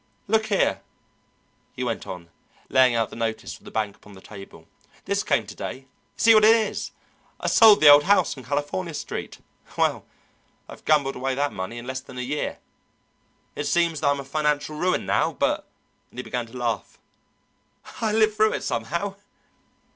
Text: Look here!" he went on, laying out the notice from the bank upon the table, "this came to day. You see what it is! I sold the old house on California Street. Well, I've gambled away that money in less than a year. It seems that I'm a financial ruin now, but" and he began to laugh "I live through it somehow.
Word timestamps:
Look 0.27 0.47
here!" 0.47 0.81
he 1.73 1.83
went 1.83 2.07
on, 2.07 2.31
laying 2.69 2.95
out 2.95 3.11
the 3.11 3.15
notice 3.15 3.53
from 3.53 3.65
the 3.65 3.69
bank 3.69 3.95
upon 3.95 4.13
the 4.13 4.19
table, 4.19 4.65
"this 5.05 5.21
came 5.21 5.45
to 5.45 5.53
day. 5.55 5.75
You 5.77 5.85
see 6.17 6.33
what 6.33 6.43
it 6.43 6.55
is! 6.55 6.89
I 7.39 7.45
sold 7.45 7.81
the 7.81 7.89
old 7.89 8.05
house 8.05 8.35
on 8.35 8.43
California 8.43 8.95
Street. 8.95 9.37
Well, 9.77 10.07
I've 10.67 10.85
gambled 10.85 11.15
away 11.17 11.35
that 11.35 11.53
money 11.53 11.77
in 11.77 11.85
less 11.85 12.01
than 12.01 12.17
a 12.17 12.21
year. 12.21 12.57
It 13.55 13.65
seems 13.65 13.99
that 14.01 14.07
I'm 14.07 14.19
a 14.19 14.23
financial 14.23 14.75
ruin 14.75 15.05
now, 15.05 15.33
but" 15.33 15.67
and 16.09 16.17
he 16.17 16.23
began 16.23 16.47
to 16.47 16.57
laugh 16.57 16.97
"I 18.01 18.11
live 18.11 18.33
through 18.35 18.53
it 18.53 18.63
somehow. 18.63 19.17